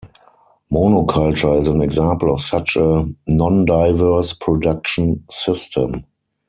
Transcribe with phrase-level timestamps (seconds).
[0.71, 6.07] Monoculture is an example of such a nondiverse production system.